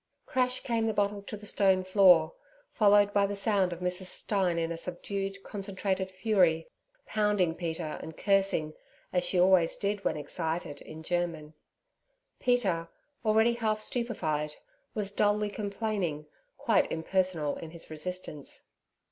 [0.25, 2.33] Crash came the bottle to the stone floor,
[2.71, 4.07] followed by the sound of Mrs.
[4.07, 6.65] Stein in a subdued, concentrated fury,
[7.05, 8.73] pounding Peter and cursing,
[9.13, 11.53] as she always did when excited, in German.
[12.39, 12.87] Peter,
[13.23, 14.55] already half stupefied,
[14.95, 16.25] was dully complaining,
[16.57, 18.69] quite impersonal in his resistance.